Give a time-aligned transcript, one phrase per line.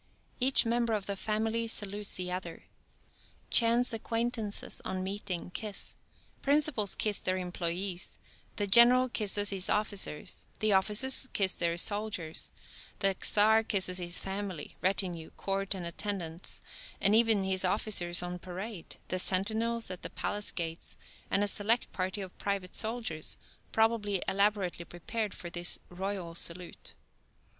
[0.39, 2.63] Each member of the family salutes the other;
[3.51, 5.95] chance acquaintances on meeting kiss;
[6.41, 8.17] principals kiss their employés;
[8.55, 12.51] the General kisses his officers; the officers kiss their soldiers;
[12.97, 16.61] the Czar kisses his family, retinue, court and attendants,
[16.99, 20.97] and even his officers on parade, the sentinels at the palace gates,
[21.29, 23.37] and a select party of private soldiers,
[23.71, 26.95] probably elaborately prepared for this "royal salute."